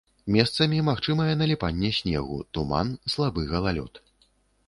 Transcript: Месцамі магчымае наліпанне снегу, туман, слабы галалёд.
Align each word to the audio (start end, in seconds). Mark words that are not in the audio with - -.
Месцамі 0.35 0.77
магчымае 0.87 1.33
наліпанне 1.41 1.91
снегу, 1.99 2.39
туман, 2.57 2.87
слабы 3.17 3.41
галалёд. 3.53 3.93